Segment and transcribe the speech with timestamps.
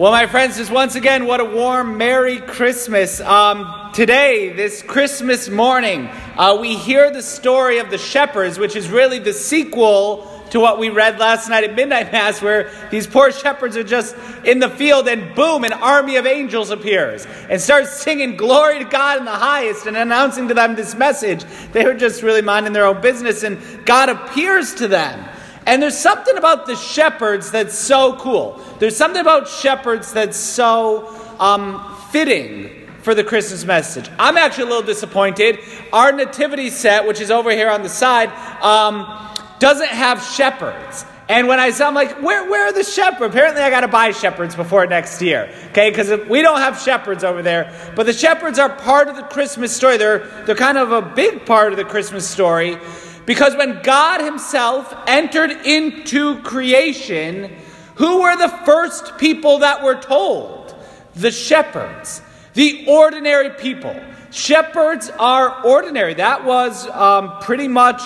[0.00, 3.20] Well, my friends, just once again, what a warm, Merry Christmas.
[3.20, 6.06] Um, today, this Christmas morning,
[6.38, 10.78] uh, we hear the story of the shepherds, which is really the sequel to what
[10.78, 14.70] we read last night at Midnight Mass, where these poor shepherds are just in the
[14.70, 19.26] field, and boom, an army of angels appears and starts singing glory to God in
[19.26, 21.44] the highest and announcing to them this message.
[21.72, 25.28] They were just really minding their own business, and God appears to them.
[25.70, 28.60] And there's something about the shepherds that's so cool.
[28.80, 34.10] There's something about shepherds that's so um, fitting for the Christmas message.
[34.18, 35.60] I'm actually a little disappointed.
[35.92, 39.06] Our nativity set, which is over here on the side, um,
[39.60, 41.04] doesn't have shepherds.
[41.28, 43.32] And when I saw, I'm like, where, where are the shepherds?
[43.32, 45.90] Apparently, I got to buy shepherds before next year, okay?
[45.90, 47.72] Because we don't have shepherds over there.
[47.94, 49.98] But the shepherds are part of the Christmas story.
[49.98, 52.76] They're, they're kind of a big part of the Christmas story.
[53.26, 57.56] Because when God Himself entered into creation,
[57.96, 60.74] who were the first people that were told?
[61.14, 62.22] The shepherds,
[62.54, 63.94] the ordinary people.
[64.30, 66.14] Shepherds are ordinary.
[66.14, 68.00] That was um, pretty much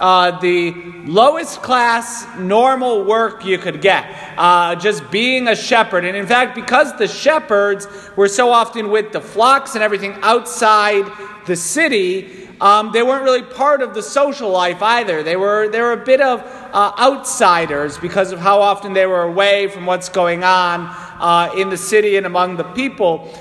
[0.00, 0.72] uh, the
[1.04, 6.04] lowest class normal work you could get, uh, just being a shepherd.
[6.04, 11.10] And in fact, because the shepherds were so often with the flocks and everything outside
[11.46, 15.22] the city, um, they weren't really part of the social life either.
[15.22, 19.22] They were, they were a bit of uh, outsiders because of how often they were
[19.22, 20.86] away from what's going on
[21.20, 23.32] uh, in the city and among the people.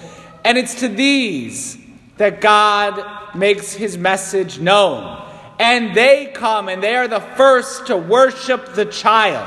[0.45, 1.77] And it's to these
[2.17, 5.25] that God makes his message known.
[5.59, 9.45] And they come and they are the first to worship the child,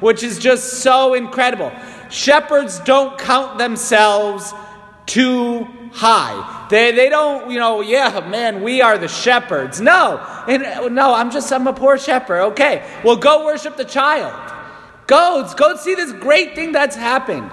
[0.00, 1.70] which is just so incredible.
[2.10, 4.52] Shepherds don't count themselves
[5.06, 6.61] too high.
[6.72, 9.78] They, they don't, you know, yeah, man, we are the shepherds.
[9.78, 10.16] No,
[10.48, 12.40] and, no, I'm just, I'm a poor shepherd.
[12.52, 14.32] Okay, well, go worship the child.
[15.06, 17.50] Go, go see this great thing that's happened.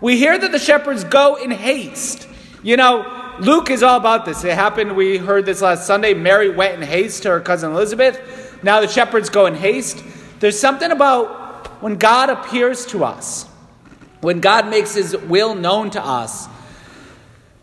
[0.00, 2.26] We hear that the shepherds go in haste.
[2.64, 4.42] You know, Luke is all about this.
[4.42, 6.12] It happened, we heard this last Sunday.
[6.12, 8.58] Mary went in haste to her cousin Elizabeth.
[8.64, 10.02] Now the shepherds go in haste.
[10.40, 13.44] There's something about when God appears to us,
[14.20, 16.48] when God makes his will known to us,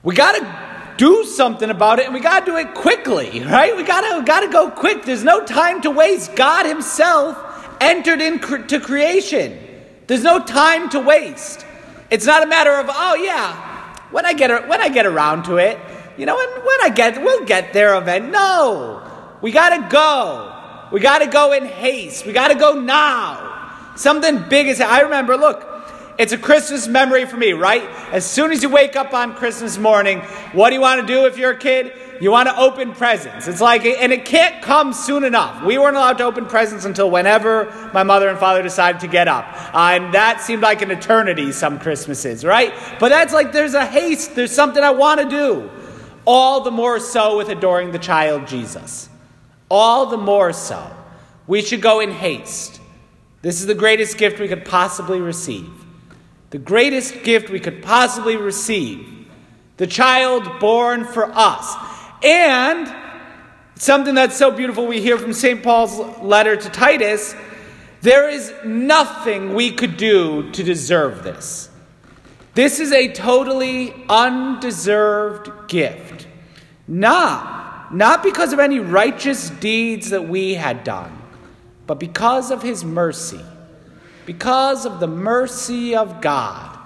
[0.01, 3.75] we got to do something about it and we got to do it quickly, right?
[3.75, 5.03] We got to got to go quick.
[5.03, 6.35] There's no time to waste.
[6.35, 7.38] God himself
[7.81, 9.59] entered into creation.
[10.07, 11.66] There's no time to waste.
[12.09, 15.57] It's not a matter of, oh yeah, when I get when I get around to
[15.57, 15.79] it,
[16.17, 18.31] you know, when, when I get we'll get there event.
[18.31, 19.01] No.
[19.41, 20.51] We got to go.
[20.91, 22.25] We got to go in haste.
[22.25, 23.94] We got to go now.
[23.95, 25.75] Something big is I remember, look,
[26.18, 27.84] it's a Christmas memory for me, right?
[28.12, 30.20] As soon as you wake up on Christmas morning,
[30.53, 31.94] what do you want to do if you're a kid?
[32.22, 33.50] You want to open presents.
[33.50, 35.64] It's like, and it can't come soon enough.
[35.64, 39.28] We weren't allowed to open presents until whenever my mother and father decided to get
[39.28, 39.46] up.
[39.74, 42.74] Uh, and that seemed like an eternity some Christmases, right?
[43.00, 45.70] But that's like, there's a haste, there's something I want to do.
[46.24, 49.09] All the more so with adoring the child Jesus.
[49.70, 50.96] All the more so.
[51.47, 52.80] We should go in haste.
[53.42, 55.84] This is the greatest gift we could possibly receive
[56.50, 59.28] the greatest gift we could possibly receive
[59.78, 61.75] the child born for us.
[62.23, 62.94] And
[63.75, 65.61] something that's so beautiful we hear from St.
[65.61, 67.35] Paul's letter to Titus
[68.01, 71.72] there is nothing we could do to deserve this.
[72.53, 76.28] This is a totally undeserved gift.
[76.88, 81.19] Not, not because of any righteous deeds that we had done,
[81.88, 83.41] but because of his mercy
[84.25, 86.78] because of the mercy of God.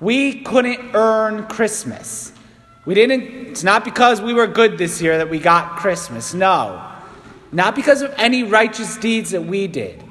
[0.00, 2.32] We couldn't earn Christmas.
[2.84, 6.34] We didn't, it's not because we were good this year that we got Christmas.
[6.34, 6.90] No.
[7.52, 10.02] Not because of any righteous deeds that we did.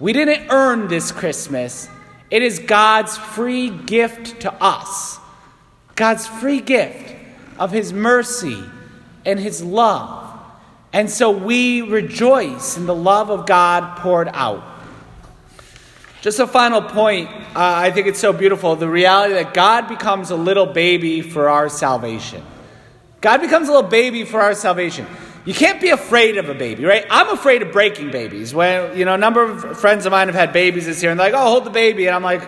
[0.00, 1.88] We didn't earn this Christmas.
[2.30, 5.18] It is God's free gift to us.
[5.94, 7.14] God's free gift
[7.58, 8.62] of His mercy
[9.24, 10.28] and His love.
[10.92, 14.62] And so we rejoice in the love of God poured out.
[16.20, 17.30] Just a final point.
[17.30, 21.48] Uh, I think it's so beautiful the reality that God becomes a little baby for
[21.48, 22.44] our salvation.
[23.20, 25.06] God becomes a little baby for our salvation.
[25.44, 27.06] You can't be afraid of a baby, right?
[27.08, 28.52] I'm afraid of breaking babies.
[28.52, 31.18] When, you know, a number of friends of mine have had babies this year and
[31.18, 32.06] they're like, oh, hold the baby.
[32.06, 32.42] And I'm like,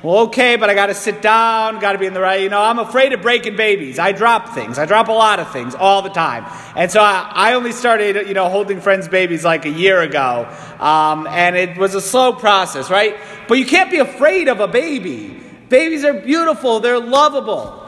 [0.00, 2.40] well, okay, but I got to sit down, got to be in the right.
[2.40, 3.98] You know, I'm afraid of breaking babies.
[3.98, 4.78] I drop things.
[4.78, 6.46] I drop a lot of things all the time.
[6.76, 10.48] And so I, I only started, you know, holding friends' babies like a year ago.
[10.78, 13.16] Um, and it was a slow process, right?
[13.48, 15.42] But you can't be afraid of a baby.
[15.68, 16.78] Babies are beautiful.
[16.78, 17.84] They're lovable.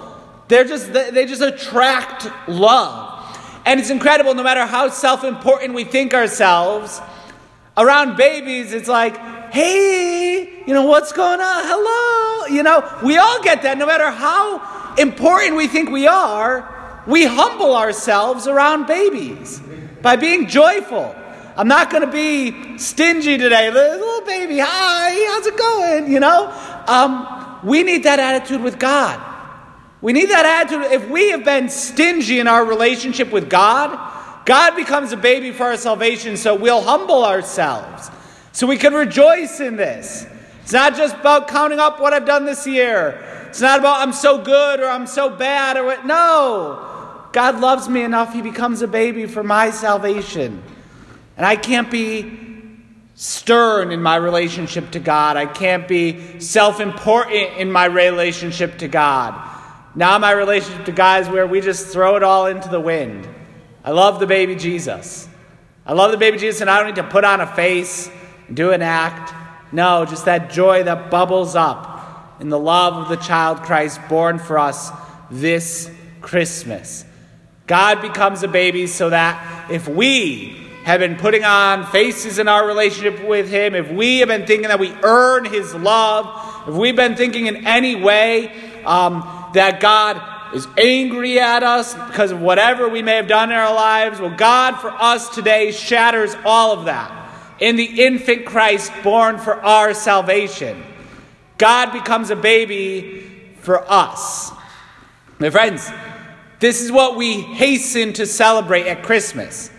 [0.49, 3.09] They're just, they just attract love.
[3.65, 7.01] And it's incredible, no matter how self important we think ourselves,
[7.77, 9.17] around babies, it's like,
[9.53, 11.63] hey, you know, what's going on?
[11.65, 12.47] Hello.
[12.47, 17.25] You know, we all get that no matter how important we think we are, we
[17.25, 19.61] humble ourselves around babies
[20.03, 21.15] by being joyful.
[21.57, 23.71] I'm not going to be stingy today.
[23.71, 26.13] Little baby, hi, how's it going?
[26.13, 26.53] You know,
[26.87, 29.21] um, we need that attitude with God.
[30.01, 30.93] We need that attitude.
[30.93, 33.99] If we have been stingy in our relationship with God,
[34.51, 38.11] God becomes a baby for our salvation, so we'll humble ourselves.
[38.51, 40.27] So we can rejoice in this.
[40.63, 43.47] It's not just about counting up what I've done this year.
[43.47, 46.05] It's not about I'm so good or I'm so bad or what.
[46.05, 47.29] No.
[47.31, 50.61] God loves me enough, He becomes a baby for my salvation.
[51.37, 52.37] And I can't be
[53.15, 55.37] stern in my relationship to God.
[55.37, 59.33] I can't be self important in my relationship to God.
[59.95, 63.29] Now, my relationship to God is where we just throw it all into the wind.
[63.85, 65.29] I love the baby Jesus.
[65.87, 68.11] I love the baby Jesus, and I don't need to put on a face
[68.49, 69.33] and do an act.
[69.73, 74.39] No, just that joy that bubbles up in the love of the child Christ born
[74.39, 74.91] for us
[75.31, 75.91] this
[76.21, 77.05] Christmas.
[77.67, 82.67] God becomes a baby so that if we have been putting on faces in our
[82.67, 86.97] relationship with Him, if we have been thinking that we earn His love, if we've
[86.97, 88.49] been thinking in any way
[88.85, 93.57] um, that God is angry at us because of whatever we may have done in
[93.57, 97.17] our lives, well, God for us today shatters all of that
[97.61, 100.83] in the infant Christ born for our salvation.
[101.59, 103.27] God becomes a baby
[103.61, 104.51] for us.
[105.39, 105.91] My friends,
[106.59, 109.71] this is what we hasten to celebrate at Christmas.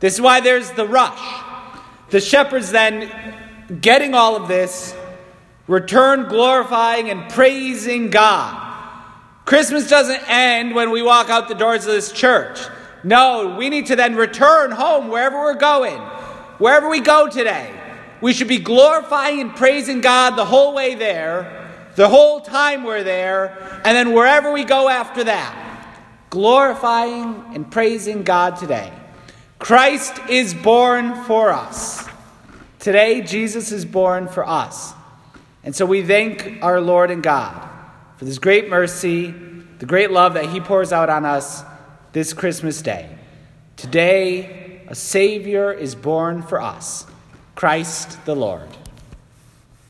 [0.00, 1.44] This is why there's the rush.
[2.10, 3.10] The shepherds then,
[3.80, 4.94] getting all of this,
[5.66, 8.67] return glorifying and praising God.
[9.48, 12.60] Christmas doesn't end when we walk out the doors of this church.
[13.02, 15.98] No, we need to then return home wherever we're going,
[16.58, 17.72] wherever we go today.
[18.20, 23.02] We should be glorifying and praising God the whole way there, the whole time we're
[23.02, 25.64] there, and then wherever we go after that
[26.28, 28.92] glorifying and praising God today.
[29.58, 32.06] Christ is born for us.
[32.80, 34.92] Today, Jesus is born for us.
[35.64, 37.67] And so we thank our Lord and God
[38.18, 39.32] for this great mercy,
[39.78, 41.62] the great love that He pours out on us
[42.12, 43.08] this Christmas day.
[43.76, 47.06] Today, a Savior is born for us,
[47.54, 48.68] Christ the Lord.